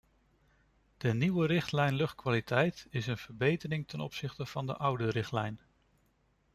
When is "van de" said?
4.45-4.77